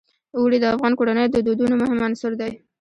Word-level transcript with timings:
اوړي 0.37 0.57
د 0.61 0.65
افغان 0.73 0.93
کورنیو 0.99 1.33
د 1.33 1.37
دودونو 1.47 1.75
مهم 1.81 1.99
عنصر 2.07 2.31
دی. 2.41 2.51